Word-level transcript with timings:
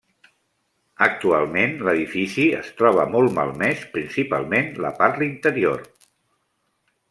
Actualment, 1.07 1.75
l'edifici 1.89 2.47
es 2.61 2.73
troba 2.81 3.05
molt 3.17 3.35
malmès, 3.37 3.87
principalment 3.99 4.73
la 4.87 4.95
part 5.03 5.23
l'interior. 5.25 5.89